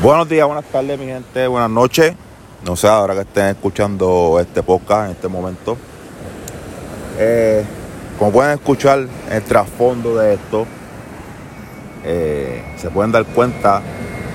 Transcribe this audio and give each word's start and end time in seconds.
Buenos 0.00 0.28
días, 0.28 0.46
buenas 0.46 0.64
tardes, 0.66 0.96
mi 0.96 1.06
gente, 1.06 1.48
buenas 1.48 1.70
noches. 1.70 2.14
No 2.64 2.76
sé, 2.76 2.86
ahora 2.86 3.14
que 3.14 3.22
estén 3.22 3.46
escuchando 3.46 4.38
este 4.40 4.62
podcast 4.62 5.06
en 5.06 5.10
este 5.10 5.26
momento. 5.26 5.76
Eh, 7.18 7.64
como 8.16 8.30
pueden 8.30 8.52
escuchar 8.52 9.08
el 9.28 9.42
trasfondo 9.42 10.14
de 10.16 10.34
esto, 10.34 10.66
eh, 12.04 12.76
se 12.76 12.90
pueden 12.90 13.10
dar 13.10 13.24
cuenta 13.24 13.82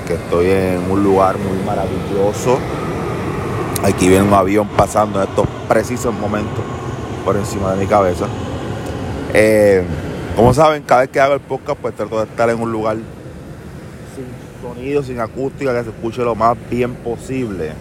que 0.05 0.15
estoy 0.15 0.49
en 0.49 0.91
un 0.91 1.01
lugar 1.01 1.37
muy 1.37 1.57
maravilloso. 1.65 2.59
Aquí 3.83 4.09
viene 4.09 4.25
un 4.25 4.33
avión 4.33 4.67
pasando 4.67 5.23
en 5.23 5.29
estos 5.29 5.47
precisos 5.69 6.13
momentos 6.13 6.61
por 7.23 7.37
encima 7.37 7.71
de 7.71 7.79
mi 7.79 7.87
cabeza. 7.87 8.25
Eh, 9.33 9.81
como 10.35 10.53
saben, 10.53 10.83
cada 10.83 11.01
vez 11.01 11.09
que 11.09 11.21
hago 11.21 11.35
el 11.35 11.39
podcast, 11.39 11.79
pues 11.79 11.95
trato 11.95 12.17
de 12.17 12.25
estar 12.25 12.49
en 12.49 12.61
un 12.61 12.69
lugar 12.69 12.97
sonido, 14.63 15.03
sin 15.03 15.19
acústica, 15.19 15.73
que 15.73 15.83
se 15.83 15.89
escuche 15.89 16.23
lo 16.23 16.35
más 16.35 16.57
bien 16.69 16.95
posible 16.95 17.73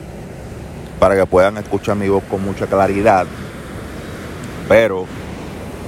para 0.98 1.16
que 1.16 1.26
puedan 1.26 1.56
escuchar 1.58 1.96
mi 1.96 2.08
voz 2.08 2.24
con 2.24 2.44
mucha 2.44 2.66
claridad. 2.66 3.26
Pero 4.68 5.06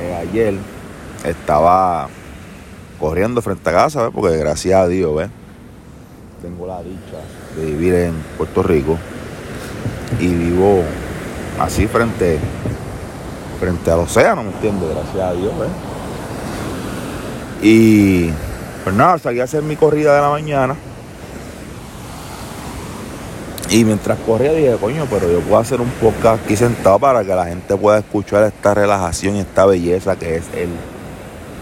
eh, 0.01 0.15
ayer 0.15 0.55
estaba 1.25 2.09
corriendo 2.98 3.43
frente 3.43 3.69
a 3.70 3.73
casa, 3.73 4.03
¿ves? 4.05 4.12
porque 4.15 4.37
gracias 4.37 4.80
a 4.80 4.87
Dios, 4.87 5.15
¿ves? 5.17 5.29
tengo 6.41 6.67
la 6.67 6.83
dicha 6.83 7.19
de 7.56 7.65
vivir 7.65 7.95
en 7.95 8.15
Puerto 8.37 8.62
Rico 8.62 8.98
y 10.20 10.29
vivo 10.29 10.83
así 11.59 11.87
frente, 11.87 12.39
frente 13.59 13.91
al 13.91 14.01
océano, 14.01 14.42
¿me 14.42 14.51
entiendes? 14.51 14.91
Gracias 14.91 15.23
a 15.23 15.33
Dios, 15.33 15.53
¿ves? 15.59 15.70
Y 17.62 18.31
pues 18.84 18.95
nada, 18.95 19.19
salí 19.19 19.41
a 19.41 19.45
hacer 19.45 19.62
mi 19.62 19.77
corrida 19.77 20.15
de 20.15 20.20
la 20.20 20.29
mañana. 20.29 20.77
Y 23.70 23.84
mientras 23.84 24.19
corría 24.20 24.52
dije, 24.52 24.77
coño, 24.79 25.06
pero 25.11 25.30
yo 25.30 25.41
puedo 25.41 25.59
hacer 25.59 25.81
un 25.81 25.89
podcast 25.89 26.45
aquí 26.45 26.55
sentado 26.55 26.98
para 26.98 27.25
que 27.25 27.34
la 27.34 27.47
gente 27.47 27.77
pueda 27.77 27.98
escuchar 27.98 28.44
esta 28.44 28.75
relajación 28.75 29.36
y 29.36 29.41
esta 29.41 29.64
belleza 29.64 30.17
que 30.17 30.36
es 30.36 30.44
el, 30.55 30.69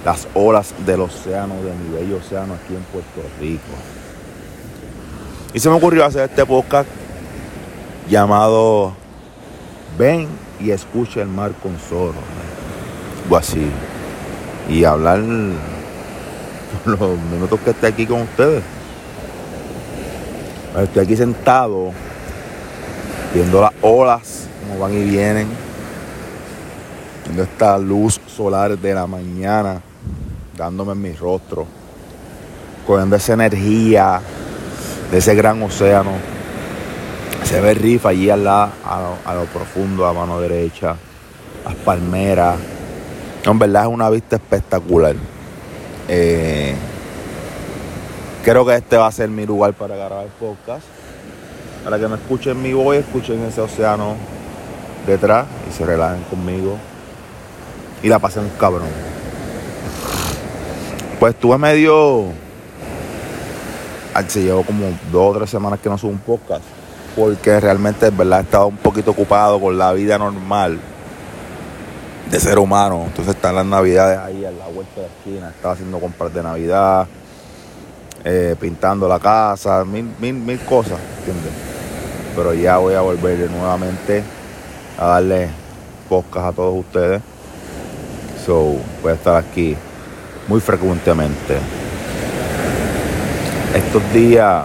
las 0.05 0.27
olas 0.35 0.75
del 0.85 1.01
océano, 1.03 1.55
de 1.63 1.73
mi 1.73 1.97
bello 1.97 2.17
océano 2.17 2.55
aquí 2.55 2.75
en 2.75 2.83
Puerto 2.83 3.23
Rico. 3.41 3.63
Y 5.55 5.61
se 5.61 5.71
me 5.71 5.77
ocurrió 5.77 6.05
hacer 6.05 6.29
este 6.29 6.45
podcast 6.45 6.89
llamado 8.11 8.95
Ven 9.97 10.27
y 10.59 10.71
escucha 10.71 11.23
el 11.23 11.29
mar 11.29 11.53
con 11.63 11.79
solo. 11.89 12.19
O 13.31 13.37
así. 13.37 13.71
Y 14.69 14.85
hablar 14.85 15.21
los 16.87 17.19
minutos 17.31 17.61
que 17.61 17.71
esté 17.71 17.87
aquí 17.87 18.07
con 18.07 18.23
ustedes. 18.23 18.63
Estoy 20.83 21.05
aquí 21.05 21.17
sentado 21.17 21.93
viendo 23.35 23.61
las 23.61 23.73
olas 23.83 24.49
como 24.61 24.81
van 24.81 24.95
y 24.95 25.05
vienen. 25.05 25.49
Viendo 27.25 27.43
esta 27.43 27.79
luz 27.79 28.21
solar 28.27 28.79
de 28.79 28.95
la 28.95 29.07
mañana 29.07 29.83
dándome 30.57 30.93
en 30.93 31.03
mi 31.03 31.13
rostro. 31.13 31.67
Cogiendo 32.87 33.17
esa 33.17 33.35
energía 33.35 34.21
de 35.11 35.19
ese 35.19 35.35
gran 35.35 35.63
océano. 35.63 36.13
Se 37.45 37.61
ve 37.61 37.75
rifa 37.75 38.11
allí 38.11 38.31
al 38.31 38.45
lado, 38.45 38.73
a 38.85 39.35
lo, 39.35 39.45
profundo, 39.47 40.07
a 40.07 40.13
mano 40.13 40.41
derecha. 40.41 40.97
Las 41.65 41.75
palmeras. 41.77 42.57
En 43.45 43.59
verdad 43.59 43.83
es 43.85 43.89
una 43.89 44.09
vista 44.09 44.37
espectacular. 44.37 45.17
Eh, 46.15 46.75
creo 48.45 48.67
que 48.67 48.75
este 48.75 48.99
va 48.99 49.07
a 49.07 49.13
ser 49.13 49.31
mi 49.31 49.47
lugar 49.47 49.73
para 49.73 49.97
grabar 49.97 50.27
el 50.27 50.31
podcast. 50.33 50.85
Para 51.85 51.99
que 51.99 52.07
me 52.07 52.17
escuchen 52.17 52.61
mi 52.61 52.75
voz 52.75 52.97
escuchen 52.97 53.43
ese 53.45 53.63
océano 53.63 54.17
detrás 55.07 55.47
y 55.71 55.73
se 55.73 55.87
relajen 55.87 56.23
conmigo. 56.25 56.77
Y 58.03 58.09
la 58.09 58.19
pasen 58.19 58.45
un 58.45 58.51
cabrón. 58.51 58.89
Pues 61.19 61.35
estuve 61.35 61.57
medio. 61.57 62.27
Se 64.29 64.43
llevo 64.43 64.65
como 64.65 64.91
dos 65.11 65.35
o 65.35 65.39
tres 65.39 65.49
semanas 65.49 65.81
que 65.81 65.89
no 65.89 65.97
subo 65.97 66.11
un 66.11 66.19
podcast. 66.19 66.65
Porque 67.17 67.59
realmente, 67.59 68.09
es 68.09 68.17
verdad, 68.17 68.45
he 68.53 68.57
un 68.59 68.77
poquito 68.77 69.13
ocupado 69.13 69.59
con 69.59 69.79
la 69.79 69.95
vida 69.95 70.19
normal 70.19 70.79
de 72.31 72.41
ser 72.41 72.59
humano. 72.59 73.05
Entonces 73.07 73.35
están 73.35 73.55
las 73.55 73.67
navidades 73.67 74.19
ahí 74.19 74.45
a 74.45 74.51
la 74.51 74.67
vuelta 74.67 75.01
de 75.01 75.03
la 75.03 75.13
esquina. 75.15 75.49
Estaba 75.51 75.75
haciendo 75.75 75.99
compras 75.99 76.33
de 76.33 76.43
Navidad, 76.43 77.07
eh, 78.25 78.57
pintando 78.61 79.09
la 79.09 79.19
casa, 79.19 79.85
mil, 79.85 80.11
mil, 80.21 80.35
mil 80.35 80.61
cosas, 80.61 80.99
¿entiendes? 81.19 81.53
Pero 82.35 82.55
ya 82.55 82.79
voy 82.79 82.95
a 82.95 83.01
volver 83.01 83.51
nuevamente 83.51 84.23
a 84.99 85.07
darle 85.07 85.49
podcast 86.09 86.47
a 86.47 86.53
todos 86.53 86.79
ustedes. 86.79 87.23
So, 88.47 88.77
voy 89.03 89.13
a 89.13 89.15
estar 89.15 89.37
aquí 89.37 89.77
muy 90.49 90.61
frecuentemente. 90.61 91.59
Estos 93.75 94.13
días 94.13 94.65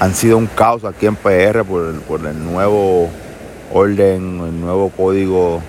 han 0.00 0.14
sido 0.14 0.38
un 0.38 0.46
caos 0.46 0.84
aquí 0.84 1.06
en 1.06 1.16
PR 1.16 1.64
por 1.64 2.26
el 2.26 2.44
nuevo 2.44 3.08
orden, 3.72 4.40
el 4.40 4.60
nuevo 4.60 4.90
código 4.90 5.62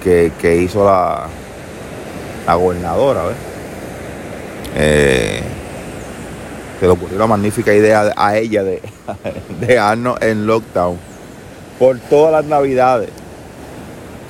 que, 0.00 0.56
hizo 0.56 0.84
la, 0.84 1.26
la 2.46 2.54
gobernadora, 2.54 3.24
¿ves? 3.24 3.36
Eh, 4.76 5.42
se 6.78 6.86
le 6.86 6.92
ocurrió 6.92 7.16
una 7.16 7.26
magnífica 7.26 7.74
idea 7.74 8.12
a 8.16 8.36
ella 8.36 8.62
de 8.64 8.80
dejarnos 9.60 10.20
en 10.22 10.46
lockdown 10.46 10.96
por 11.78 11.98
todas 11.98 12.32
las 12.32 12.44
navidades. 12.44 13.10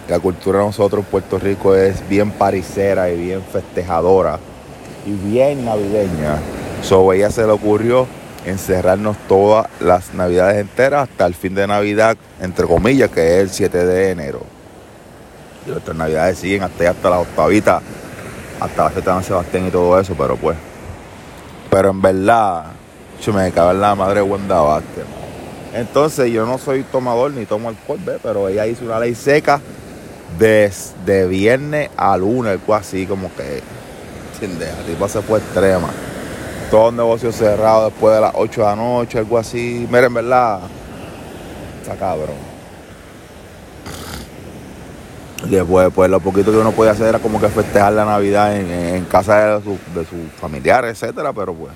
La 0.08 0.18
cultura 0.18 0.58
de 0.58 0.64
nosotros 0.66 1.04
en 1.04 1.10
Puerto 1.10 1.38
Rico 1.38 1.76
es 1.76 2.08
bien 2.08 2.32
paricera 2.32 3.10
y 3.10 3.16
bien 3.16 3.42
festejadora 3.42 4.40
y 5.06 5.12
bien 5.12 5.64
navideña. 5.64 6.38
So 6.82 7.12
ella 7.12 7.30
se 7.30 7.46
le 7.46 7.52
ocurrió 7.52 8.06
encerrarnos 8.44 9.16
todas 9.28 9.66
las 9.80 10.14
navidades 10.14 10.58
enteras 10.58 11.08
hasta 11.08 11.26
el 11.26 11.34
fin 11.34 11.54
de 11.54 11.66
Navidad, 11.66 12.16
entre 12.40 12.66
comillas, 12.66 13.10
que 13.10 13.36
es 13.36 13.42
el 13.42 13.50
7 13.50 13.86
de 13.86 14.10
enero. 14.10 14.40
Y 15.66 15.70
nuestras 15.70 15.96
navidades 15.96 16.38
siguen 16.38 16.62
hasta, 16.62 16.90
hasta 16.90 17.10
las 17.10 17.20
octavitas, 17.20 17.82
hasta 18.60 18.84
la 18.84 18.90
fiesta 18.90 19.14
San 19.14 19.24
Sebastián 19.24 19.66
y 19.66 19.70
todo 19.70 19.98
eso, 19.98 20.14
pero 20.16 20.36
pues. 20.36 20.56
Pero 21.70 21.90
en 21.90 22.02
verdad, 22.02 22.64
yo 23.24 23.32
me 23.32 23.50
cago 23.52 23.70
en 23.70 23.80
la 23.80 23.94
madre 23.94 24.22
Wanda 24.22 24.60
Vázquez. 24.60 25.04
Entonces 25.74 26.32
yo 26.32 26.46
no 26.46 26.58
soy 26.58 26.82
tomador 26.82 27.30
ni 27.32 27.46
tomo 27.46 27.68
alcohol, 27.68 27.98
¿ves? 28.04 28.18
pero 28.22 28.48
ella 28.48 28.66
hizo 28.66 28.84
una 28.84 28.98
ley 28.98 29.14
seca 29.14 29.60
desde 30.38 31.26
viernes 31.26 31.90
a 31.96 32.16
lunes, 32.16 32.52
algo 32.52 32.74
así 32.74 33.06
como 33.06 33.30
que, 33.34 33.62
¿entiendes? 34.34 34.68
La 34.76 34.84
tipa 34.84 35.08
se 35.08 35.22
fue 35.22 35.38
extrema. 35.38 35.90
Todos 36.70 36.92
los 36.92 37.04
negocios 37.04 37.36
cerrados 37.36 37.92
después 37.92 38.14
de 38.14 38.20
las 38.20 38.32
8 38.34 38.60
de 38.60 38.66
la 38.66 38.76
noche, 38.76 39.18
algo 39.18 39.38
así. 39.38 39.86
Miren, 39.88 40.06
en 40.06 40.14
verdad, 40.14 40.60
está 41.82 41.96
cabrón. 41.96 42.50
Y 45.39 45.39
después, 45.56 45.90
pues 45.94 46.10
lo 46.10 46.20
poquito 46.20 46.50
que 46.50 46.58
uno 46.58 46.72
puede 46.72 46.90
hacer 46.90 47.08
era 47.08 47.18
como 47.18 47.40
que 47.40 47.48
festejar 47.48 47.92
la 47.92 48.04
Navidad 48.04 48.56
en, 48.56 49.04
casa 49.06 49.58
de, 49.58 49.62
sus 49.62 50.32
familiares, 50.40 50.92
etcétera, 50.92 51.32
pero 51.32 51.54
pues 51.54 51.72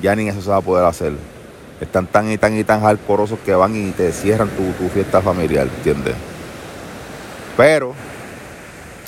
ya 0.00 0.14
ni 0.14 0.28
eso 0.28 0.42
se 0.42 0.50
va 0.50 0.56
a 0.56 0.60
poder 0.60 0.84
hacer. 0.84 1.12
Están 1.80 2.06
tan 2.06 2.30
y 2.30 2.38
tan 2.38 2.58
y 2.58 2.64
tan 2.64 2.80
jalcorosos 2.80 3.38
que 3.44 3.54
van 3.54 3.74
y 3.76 3.92
te 3.92 4.12
cierran 4.12 4.48
tu, 4.48 4.72
tu 4.72 4.88
fiesta 4.88 5.20
familiar, 5.20 5.68
¿entiendes? 5.76 6.14
Pero 7.56 7.94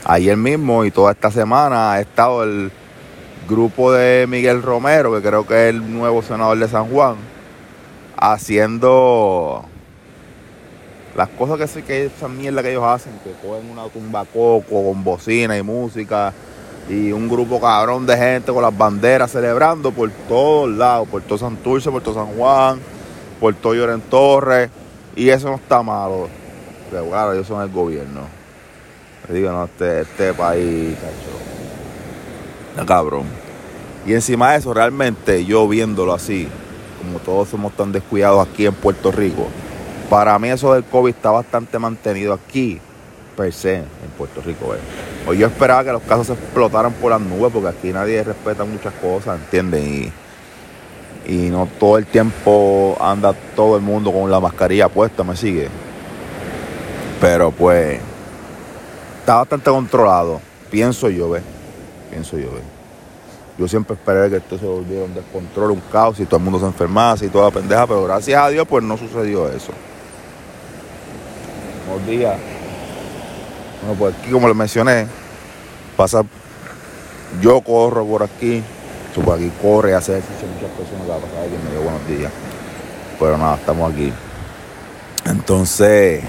ayer 0.04 0.36
mismo 0.36 0.84
y 0.84 0.90
toda 0.90 1.12
esta 1.12 1.30
semana 1.30 1.92
ha 1.92 2.00
estado 2.00 2.42
el 2.42 2.70
grupo 3.48 3.92
de 3.92 4.26
Miguel 4.28 4.62
Romero, 4.62 5.12
que 5.12 5.28
creo 5.28 5.46
que 5.46 5.68
es 5.68 5.74
el 5.74 5.92
nuevo 5.92 6.22
senador 6.22 6.58
de 6.58 6.68
San 6.68 6.86
Juan, 6.86 7.16
haciendo 8.16 9.64
las 11.16 11.28
cosas 11.30 11.70
que 11.72 11.82
que 11.82 12.06
esa 12.06 12.28
mierda 12.28 12.62
que 12.62 12.70
ellos 12.70 12.84
hacen, 12.84 13.12
que 13.24 13.32
cogen 13.46 13.70
una 13.70 13.84
tumba 13.88 14.24
coco 14.24 14.84
con 14.84 15.02
bocina 15.02 15.56
y 15.56 15.62
música 15.62 16.32
y 16.88 17.12
un 17.12 17.28
grupo 17.28 17.60
cabrón 17.60 18.06
de 18.06 18.16
gente 18.16 18.52
con 18.52 18.62
las 18.62 18.76
banderas 18.76 19.30
celebrando 19.30 19.92
por 19.92 20.10
todos 20.28 20.68
lados, 20.70 21.08
por 21.08 21.22
todo 21.22 21.38
Santurce, 21.38 21.90
por 21.90 22.02
todo 22.02 22.14
San 22.14 22.36
Juan, 22.36 22.80
por 23.38 23.54
todo 23.54 23.74
Lloren 23.74 24.00
Torres, 24.00 24.70
y 25.14 25.28
eso 25.28 25.48
no 25.48 25.56
está 25.56 25.82
malo. 25.82 26.28
Pero 26.90 27.06
claro, 27.08 27.32
ellos 27.32 27.46
son 27.46 27.62
el 27.62 27.70
gobierno. 27.70 28.22
Les 29.28 29.36
digo, 29.36 29.52
no, 29.52 29.64
este, 29.64 30.00
este 30.00 30.34
país, 30.34 30.96
cacho. 32.74 32.86
cabrón. 32.86 33.24
Y 34.06 34.14
encima 34.14 34.52
de 34.52 34.58
eso, 34.58 34.74
realmente 34.74 35.44
yo 35.44 35.68
viéndolo 35.68 36.12
así, 36.12 36.48
como 36.98 37.20
todos 37.20 37.48
somos 37.48 37.72
tan 37.72 37.92
descuidados 37.92 38.46
aquí 38.48 38.66
en 38.66 38.74
Puerto 38.74 39.12
Rico, 39.12 39.46
para 40.10 40.36
mí 40.40 40.48
eso 40.48 40.74
del 40.74 40.82
COVID 40.84 41.14
está 41.14 41.30
bastante 41.30 41.78
mantenido 41.78 42.34
aquí, 42.34 42.80
per 43.36 43.52
se, 43.52 43.76
en 43.76 44.10
Puerto 44.18 44.42
Rico. 44.42 44.74
Eh. 44.74 44.78
Hoy 45.26 45.38
yo 45.38 45.46
esperaba 45.46 45.84
que 45.84 45.92
los 45.92 46.02
casos 46.02 46.26
se 46.26 46.32
explotaran 46.32 46.92
por 46.94 47.12
las 47.12 47.20
nubes, 47.20 47.52
porque 47.52 47.68
aquí 47.68 47.92
nadie 47.92 48.24
respeta 48.24 48.64
muchas 48.64 48.92
cosas, 48.94 49.38
¿entienden? 49.38 50.12
Y, 51.26 51.32
y 51.32 51.48
no 51.48 51.68
todo 51.78 51.96
el 51.96 52.06
tiempo 52.06 52.98
anda 53.00 53.32
todo 53.54 53.76
el 53.76 53.82
mundo 53.82 54.12
con 54.12 54.28
la 54.28 54.40
mascarilla 54.40 54.88
puesta, 54.88 55.22
me 55.22 55.36
sigue. 55.36 55.68
Pero 57.20 57.52
pues 57.52 58.00
está 59.20 59.36
bastante 59.36 59.70
controlado, 59.70 60.40
pienso 60.72 61.08
yo, 61.08 61.30
¿ves? 61.30 61.42
Pienso 62.10 62.36
yo, 62.36 62.50
¿ves? 62.52 62.64
Yo 63.58 63.68
siempre 63.68 63.94
esperé 63.94 64.28
que 64.28 64.36
esto 64.38 64.58
se 64.58 64.64
volviera 64.64 65.04
un 65.04 65.14
descontrol, 65.14 65.70
un 65.70 65.82
caos 65.92 66.18
y 66.18 66.24
todo 66.24 66.38
el 66.38 66.42
mundo 66.42 66.58
se 66.58 66.66
enfermase 66.66 67.26
y 67.26 67.28
toda 67.28 67.44
la 67.44 67.50
pendeja, 67.52 67.86
pero 67.86 68.02
gracias 68.04 68.42
a 68.42 68.48
Dios 68.48 68.66
pues 68.66 68.82
no 68.82 68.96
sucedió 68.96 69.48
eso. 69.50 69.72
Buenos 71.90 72.06
días. 72.06 72.36
Bueno, 73.82 73.98
pues 73.98 74.14
aquí 74.14 74.30
como 74.30 74.46
les 74.46 74.56
mencioné, 74.56 75.08
pasa, 75.96 76.22
yo 77.42 77.60
corro 77.62 78.06
por 78.06 78.22
aquí, 78.22 78.62
por 79.24 79.34
aquí 79.34 79.50
corre, 79.60 79.94
hace 79.94 80.18
ejercicio 80.18 80.46
muchas 80.54 80.70
personas 80.70 81.02
que 81.02 81.26
pasar 81.26 81.44
aquí 81.44 81.56
me 81.64 81.70
dio 81.72 81.82
buenos 81.82 82.06
días. 82.06 82.32
Pero 83.18 83.36
nada, 83.36 83.56
estamos 83.56 83.92
aquí. 83.92 84.12
Entonces, 85.24 86.22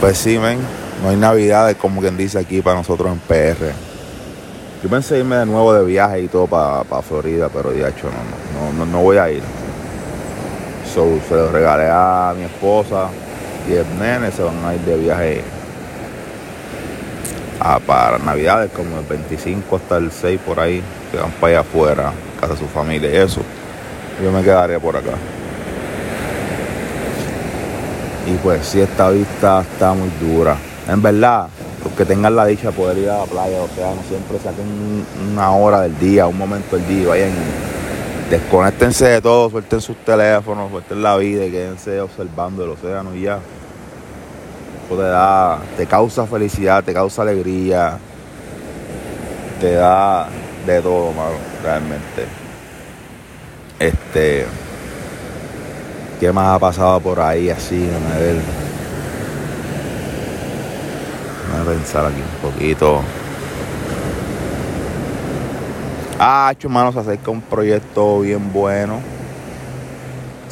pues 0.00 0.16
sí, 0.16 0.38
men, 0.38 0.58
no 1.02 1.10
hay 1.10 1.16
navidades 1.16 1.76
como 1.76 2.00
quien 2.00 2.16
dice 2.16 2.38
aquí 2.38 2.62
para 2.62 2.76
nosotros 2.76 3.12
en 3.12 3.18
PR. 3.18 3.74
Yo 4.82 4.88
pensé 4.88 5.18
irme 5.18 5.36
de 5.36 5.44
nuevo 5.44 5.74
de 5.74 5.84
viaje 5.84 6.22
y 6.22 6.28
todo 6.28 6.46
para 6.46 7.02
Florida, 7.02 7.50
pero 7.52 7.70
de 7.70 7.86
hecho 7.86 8.08
no, 8.08 8.72
no, 8.72 8.86
no, 8.86 9.02
voy 9.02 9.18
a 9.18 9.30
ir. 9.30 9.42
So, 10.94 11.06
se 11.28 11.34
lo 11.34 11.52
regalé 11.52 11.88
a 11.90 12.34
mi 12.34 12.44
esposa 12.44 13.08
y 13.68 13.74
el 13.74 13.98
nene 13.98 14.30
se 14.30 14.42
van 14.42 14.64
a 14.64 14.74
ir 14.74 14.80
de 14.80 14.96
viaje 14.96 15.42
a, 17.60 17.78
para 17.78 18.18
Navidades, 18.18 18.70
como 18.72 18.98
el 18.98 19.06
25 19.06 19.76
hasta 19.76 19.96
el 19.98 20.10
6 20.10 20.40
por 20.44 20.60
ahí, 20.60 20.82
se 21.10 21.18
van 21.18 21.30
para 21.32 21.46
allá 21.48 21.60
afuera, 21.60 22.12
casa 22.40 22.54
de 22.54 22.58
su 22.58 22.66
familia 22.66 23.10
y 23.10 23.16
eso. 23.16 23.40
Yo 24.22 24.32
me 24.32 24.42
quedaría 24.42 24.78
por 24.78 24.96
acá. 24.96 25.12
Y 28.26 28.36
pues 28.42 28.66
si 28.66 28.80
esta 28.80 29.10
vista 29.10 29.62
está 29.62 29.94
muy 29.94 30.10
dura. 30.20 30.56
En 30.88 31.02
verdad, 31.02 31.48
los 31.84 31.92
que 31.94 32.04
tengan 32.04 32.34
la 32.36 32.46
dicha 32.46 32.68
de 32.68 32.72
poder 32.72 32.98
ir 32.98 33.10
a 33.10 33.18
la 33.18 33.24
playa, 33.24 33.60
o 33.62 33.68
sea, 33.74 33.94
no 33.94 34.02
siempre 34.08 34.38
saquen 34.38 35.04
una 35.32 35.50
hora 35.52 35.80
del 35.82 35.98
día, 35.98 36.26
un 36.26 36.38
momento 36.38 36.76
del 36.76 36.86
día, 36.86 37.08
vayan, 37.08 37.30
desconectense 38.32 39.04
de 39.04 39.20
todo, 39.20 39.50
suelten 39.50 39.82
sus 39.82 39.96
teléfonos, 39.98 40.70
suelten 40.70 41.02
la 41.02 41.18
vida 41.18 41.44
y 41.44 41.50
quédense 41.50 42.00
observando 42.00 42.64
el 42.64 42.70
océano 42.70 43.14
y 43.14 43.22
ya. 43.22 43.38
Eso 44.86 44.96
te 44.96 45.02
da, 45.02 45.58
te 45.76 45.86
causa 45.86 46.26
felicidad, 46.26 46.82
te 46.82 46.94
causa 46.94 47.20
alegría, 47.20 47.98
te 49.60 49.72
da 49.72 50.30
de 50.66 50.80
todo, 50.80 51.12
mano, 51.12 51.36
realmente. 51.62 52.24
Este, 53.78 54.46
¿qué 56.18 56.32
más 56.32 56.56
ha 56.56 56.58
pasado 56.58 57.00
por 57.00 57.20
ahí 57.20 57.50
así, 57.50 57.86
a 58.14 58.18
ver? 58.18 58.36
a 61.60 61.64
pensar 61.64 62.06
aquí 62.06 62.22
un 62.22 62.50
poquito. 62.50 63.02
Ah, 66.24 66.54
hermano, 66.56 66.92
se 66.92 67.00
acerca 67.00 67.32
un 67.32 67.40
proyecto 67.40 68.20
bien 68.20 68.52
bueno. 68.52 69.00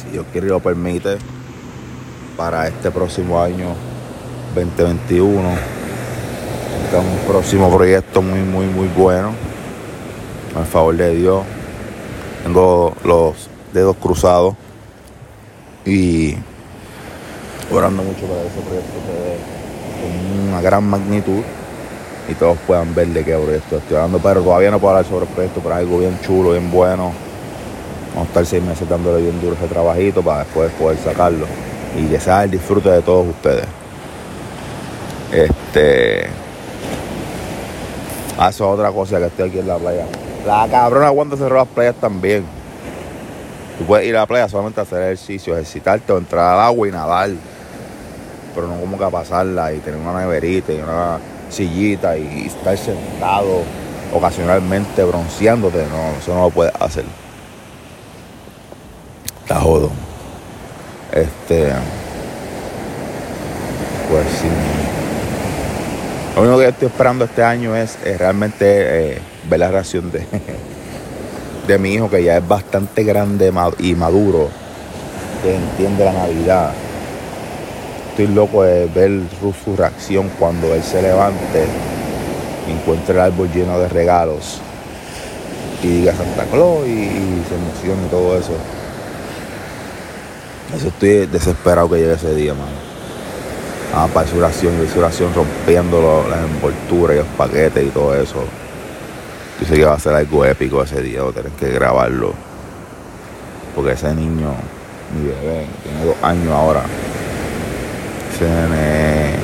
Si 0.03 0.09
Dios 0.09 0.25
quiere 0.29 0.47
lo 0.47 0.59
permite. 0.59 1.17
Para 2.35 2.67
este 2.67 2.91
próximo 2.91 3.41
año 3.41 3.67
2021. 4.53 5.49
Está 6.83 6.99
un 6.99 7.25
próximo 7.25 7.73
proyecto 7.73 8.21
muy, 8.21 8.39
muy, 8.39 8.65
muy 8.65 8.89
bueno. 8.89 9.31
Al 10.57 10.65
favor 10.65 10.97
de 10.97 11.15
Dios. 11.15 11.45
Tengo 12.43 12.93
los 13.05 13.49
dedos 13.71 13.95
cruzados. 13.95 14.55
Y 15.85 16.35
orando 17.71 18.03
mucho 18.03 18.25
para 18.25 18.41
ese 18.41 18.59
proyecto 18.59 18.99
que 19.07 19.37
con 20.01 20.49
una 20.49 20.59
gran 20.59 20.83
magnitud 20.83 21.41
y 22.29 22.33
todos 22.33 22.57
puedan 22.65 22.93
ver 22.93 23.07
de 23.07 23.23
qué 23.23 23.35
proyecto 23.35 23.77
estoy 23.77 23.97
hablando, 23.97 24.19
pero 24.19 24.41
todavía 24.41 24.71
no 24.71 24.79
puedo 24.79 24.95
hablar 24.95 25.09
sobre 25.09 25.25
el 25.25 25.31
proyecto, 25.31 25.61
pero 25.61 25.75
algo 25.75 25.99
bien 25.99 26.19
chulo, 26.21 26.51
bien 26.51 26.71
bueno. 26.71 27.11
Vamos 28.13 28.25
a 28.25 28.27
estar 28.27 28.45
seis 28.45 28.63
meses 28.63 28.87
dándole 28.87 29.21
bien 29.21 29.39
duro 29.41 29.55
ese 29.55 29.67
trabajito 29.67 30.21
para 30.21 30.39
después 30.39 30.71
poder 30.73 30.97
sacarlo 30.97 31.45
y 31.97 32.07
que 32.07 32.19
sea 32.19 32.43
el 32.43 32.51
disfrute 32.51 32.89
de 32.89 33.01
todos 33.01 33.27
ustedes. 33.27 33.65
Este. 35.31 36.27
Ah, 38.37 38.49
eso 38.49 38.65
es 38.65 38.79
otra 38.79 38.91
cosa 38.91 39.19
que 39.19 39.25
estoy 39.25 39.49
aquí 39.49 39.59
en 39.59 39.67
la 39.67 39.77
playa. 39.77 40.05
La 40.45 40.67
cabrona 40.69 41.07
aguanta 41.07 41.37
cerrar 41.37 41.59
las 41.59 41.67
playas 41.67 41.95
también. 41.95 42.43
Tú 43.77 43.85
puedes 43.85 44.07
ir 44.07 44.15
a 44.15 44.21
la 44.21 44.27
playa 44.27 44.49
solamente 44.49 44.79
a 44.79 44.83
hacer 44.83 45.01
ejercicio, 45.03 45.53
ejercitarte 45.53 46.11
o 46.11 46.17
entrar 46.17 46.53
al 46.53 46.59
agua 46.59 46.87
y 46.87 46.91
nadar 46.91 47.29
pero 48.53 48.67
no 48.67 48.79
como 48.79 48.97
que 48.97 49.03
a 49.03 49.09
pasarla 49.09 49.73
y 49.73 49.79
tener 49.79 49.99
una 49.99 50.19
neverita 50.19 50.73
y 50.73 50.81
una 50.81 51.17
sillita 51.51 52.17
y 52.17 52.47
estar 52.47 52.77
sentado 52.77 53.63
ocasionalmente 54.13 55.03
bronceándote, 55.03 55.85
no, 55.85 56.17
eso 56.19 56.33
no 56.33 56.43
lo 56.43 56.49
puedes 56.49 56.73
hacer. 56.79 57.05
Está 59.41 59.59
jodo. 59.59 59.89
Este. 61.11 61.71
Pues 64.09 64.25
sí. 64.41 64.47
Lo 66.35 66.41
único 66.43 66.59
que 66.59 66.67
estoy 66.69 66.87
esperando 66.87 67.25
este 67.25 67.43
año 67.43 67.75
es, 67.75 67.97
realmente 68.17 69.13
eh, 69.13 69.21
ver 69.49 69.59
la 69.59 69.69
reacción 69.69 70.11
de, 70.11 70.25
de 71.67 71.77
mi 71.77 71.93
hijo, 71.93 72.09
que 72.09 72.23
ya 72.23 72.37
es 72.37 72.47
bastante 72.47 73.03
grande 73.03 73.51
y 73.79 73.95
maduro, 73.95 74.49
que 75.43 75.55
entiende 75.55 76.05
la 76.05 76.13
Navidad 76.13 76.71
estoy 78.11 78.27
loco 78.27 78.63
de 78.63 78.85
ver 78.87 79.11
su 79.63 79.75
reacción 79.75 80.29
cuando 80.37 80.73
él 80.73 80.83
se 80.83 81.01
levante 81.01 81.65
encuentre 82.67 83.15
el 83.15 83.21
árbol 83.21 83.49
lleno 83.53 83.79
de 83.79 83.87
regalos 83.89 84.59
y 85.83 85.87
diga 85.87 86.13
Santa 86.13 86.45
Claus 86.45 86.87
y, 86.87 87.41
se 87.47 87.55
emocione 87.55 88.05
y 88.05 88.09
todo 88.09 88.37
eso. 88.37 88.53
Eso 90.75 90.87
estoy 90.87 91.25
desesperado 91.25 91.89
que 91.89 91.97
llegue 91.97 92.13
ese 92.13 92.35
día, 92.35 92.53
mano. 92.53 92.91
Ah, 93.93 94.07
para 94.13 94.27
su 94.27 94.37
oración, 94.37 94.73
y 94.81 94.87
su 94.87 95.01
rompiendo 95.35 96.25
las 96.29 96.39
envolturas 96.39 97.15
y 97.15 97.19
los 97.19 97.27
paquetes 97.29 97.85
y 97.85 97.89
todo 97.89 98.15
eso. 98.15 98.43
Yo 99.59 99.67
sé 99.67 99.75
que 99.75 99.83
va 99.83 99.95
a 99.95 99.99
ser 99.99 100.13
algo 100.13 100.45
épico 100.45 100.81
ese 100.83 101.01
día, 101.01 101.21
a 101.21 101.31
tener 101.31 101.51
que 101.53 101.69
grabarlo. 101.71 102.33
Porque 103.75 103.93
ese 103.93 104.13
niño, 104.13 104.53
mi 105.13 105.27
bebé, 105.27 105.65
tiene 105.83 106.05
dos 106.05 106.15
años 106.21 106.51
ahora, 106.53 106.83
tiene 108.41 109.35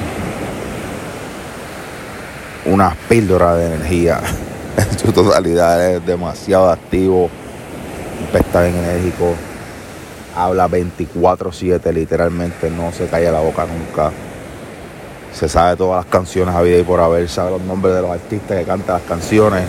una 2.66 2.96
píldora 3.08 3.56
de 3.56 3.68
energía 3.68 4.20
en 4.78 5.00
su 5.00 5.12
totalidad, 5.12 5.92
es 5.92 6.06
demasiado 6.06 6.72
activo, 6.72 7.30
está 8.34 8.64
bien 8.64 8.76
enérgico, 8.76 9.36
habla 10.36 10.68
24/7 10.68 11.94
literalmente, 11.94 12.72
no 12.72 12.92
se 12.92 13.06
calla 13.06 13.32
la 13.32 13.40
boca 13.40 13.68
nunca. 13.68 14.12
Se 15.32 15.48
sabe 15.48 15.76
todas 15.76 16.04
las 16.04 16.12
canciones 16.12 16.56
a 16.56 16.62
vida 16.64 16.80
y 16.80 16.84
por 16.84 17.00
haber, 17.00 17.30
sabe 17.30 17.52
los 17.52 17.62
nombres 17.62 17.94
de 17.94 18.02
los 18.02 18.10
artistas 18.10 18.58
que 18.58 18.64
cantan 18.64 18.96
las 18.96 19.04
canciones. 19.04 19.64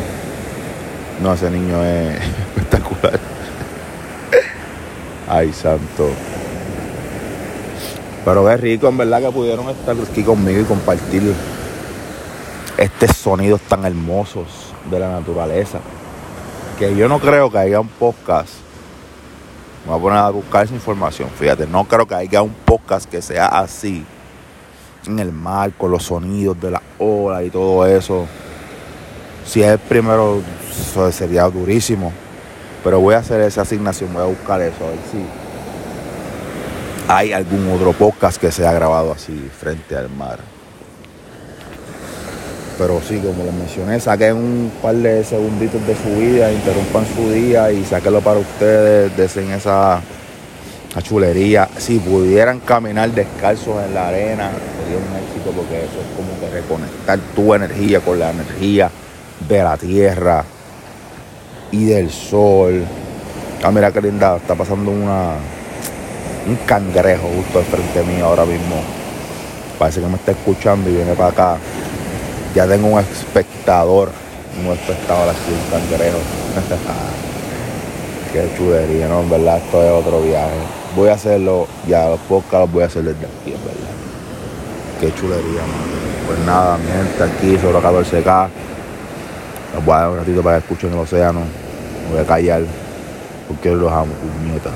No, 1.23 1.35
ese 1.35 1.51
niño 1.51 1.85
es 1.85 2.19
espectacular. 2.57 3.21
Ay, 5.29 5.53
santo. 5.53 6.09
Pero 8.29 8.51
es 8.51 8.61
rico, 8.61 8.89
en 8.89 8.99
verdad, 8.99 9.23
que 9.23 9.31
pudieron 9.31 9.71
estar 9.71 9.97
aquí 9.99 10.23
conmigo 10.23 10.61
y 10.61 10.65
compartir 10.65 11.35
estos 12.77 13.17
sonidos 13.17 13.63
tan 13.63 13.87
hermosos 13.87 14.75
de 14.91 15.01
la 15.01 15.09
naturaleza. 15.09 15.79
Que 16.79 16.95
yo 16.95 17.09
no 17.09 17.21
creo 17.21 17.51
que 17.51 17.57
haya 17.57 17.81
un 17.81 17.89
podcast. 17.89 18.51
Me 19.87 19.93
voy 19.93 19.99
a 19.99 20.03
poner 20.03 20.19
a 20.19 20.29
buscar 20.29 20.67
esa 20.67 20.75
información. 20.75 21.31
Fíjate, 21.39 21.67
no 21.67 21.85
creo 21.85 22.07
que 22.07 22.17
haya 22.17 22.43
un 22.43 22.53
podcast 22.67 23.09
que 23.09 23.23
sea 23.23 23.47
así. 23.47 24.05
En 25.07 25.19
el 25.21 25.33
mar, 25.33 25.73
con 25.73 25.91
los 25.91 26.03
sonidos 26.03 26.61
de 26.61 26.73
la 26.73 26.83
ola 26.99 27.43
y 27.43 27.49
todo 27.49 27.87
eso. 27.87 28.27
Si 29.47 29.63
es 29.63 29.69
el 29.69 29.79
primero, 29.79 30.43
sería 31.13 31.45
durísimo. 31.45 32.13
Pero 32.85 33.01
voy 33.01 33.15
a 33.15 33.21
hacer 33.21 33.41
esa 33.41 33.63
asignación, 33.63 34.13
voy 34.13 34.21
a 34.21 34.27
buscar 34.27 34.61
eso, 34.61 34.85
a 34.85 34.91
ver 34.91 34.99
si 35.11 35.48
hay 37.09 37.33
algún 37.33 37.71
otro 37.71 37.95
podcast 37.95 38.39
que 38.39 38.53
se 38.53 38.67
ha 38.67 38.73
grabado 38.73 39.13
así 39.13 39.51
frente 39.59 39.97
al 39.97 40.11
mar. 40.11 40.39
Pero 42.77 43.01
sí, 43.01 43.19
como 43.19 43.45
les 43.45 43.55
mencioné, 43.55 43.99
saquen 43.99 44.37
un 44.37 44.73
par 44.83 44.95
de 44.95 45.25
segunditos 45.25 45.85
de 45.87 45.97
su 45.97 46.11
vida, 46.21 46.53
interrumpan 46.53 47.07
su 47.07 47.31
día 47.31 47.73
y 47.73 47.85
sáquenlo 47.85 48.21
para 48.21 48.39
ustedes, 48.39 49.17
desen 49.17 49.51
esa 49.51 50.01
chulería. 51.03 51.69
Si 51.79 51.99
pudieran 51.99 52.61
caminar 52.61 53.11
descalzos 53.11 53.83
en 53.85 53.95
la 53.95 54.09
arena, 54.09 54.51
sería 54.79 54.99
un 54.99 55.17
éxito 55.17 55.51
porque 55.57 55.79
eso 55.79 56.01
es 56.01 56.17
como 56.17 56.39
que 56.39 56.51
reconectar 56.51 57.19
tu 57.35 57.55
energía 57.55 58.01
con 58.01 58.19
la 58.19 58.31
energía 58.31 58.91
de 59.49 59.63
la 59.63 59.77
tierra 59.77 60.45
y 61.73 61.87
del 61.87 62.11
sol 62.11 62.85
Ah, 63.65 63.73
mira 63.73 63.91
qué 63.91 64.01
linda, 64.01 64.37
está 64.37 64.55
pasando 64.55 64.93
una 64.93 65.33
un 66.49 66.57
cangrejo 66.67 67.29
justo 67.37 67.59
al 67.59 67.67
frente 67.67 68.03
mío 68.05 68.27
ahora 68.27 68.45
mismo. 68.45 68.77
Parece 69.79 70.01
que 70.01 70.07
me 70.07 70.17
está 70.17 70.33
escuchando 70.33 70.89
y 70.89 70.95
viene 70.95 71.13
para 71.15 71.29
acá. 71.29 71.59
Ya 72.55 72.67
tengo 72.67 72.89
un 72.89 72.99
espectador, 72.99 74.11
un 74.59 74.67
espectador 74.73 75.29
así, 75.29 75.53
un 75.53 75.71
cangrejo. 75.71 76.19
qué 78.33 78.51
chulería, 78.57 79.09
¿no? 79.09 79.21
En 79.21 79.29
verdad, 79.31 79.59
esto 79.59 79.83
es 79.83 79.93
otro 79.93 80.23
viaje. 80.23 80.57
Voy 80.97 81.11
a 81.11 81.15
hacerlo, 81.15 81.69
ya 81.87 82.09
los 82.09 82.21
podcasts 82.21 82.61
los 82.61 82.73
voy 82.73 82.83
a 82.83 82.87
hacer 82.87 83.05
desde 83.05 83.27
aquí, 83.27 83.53
en 83.53 83.63
verdad. 83.65 83.93
Qué 85.01 85.15
chulería, 85.15 85.61
man. 85.61 85.99
Pues 86.27 86.39
nada, 86.41 86.79
mi 86.79 86.87
gente, 86.87 87.25
aquí 87.25 87.59
sobre 87.59 87.79
14K. 87.79 88.49
Les 89.75 89.85
voy 89.85 89.95
a 89.95 89.99
dar 89.99 90.09
un 90.11 90.17
ratito 90.17 90.43
para 90.43 90.59
que 90.59 90.65
escuchen 90.65 90.93
el 90.93 90.99
océano. 90.99 91.41
Me 92.07 92.15
voy 92.15 92.25
a 92.25 92.27
callar 92.27 92.63
porque 93.47 93.71
los 93.71 93.93
amo, 93.93 94.15
puñeta. 94.41 94.71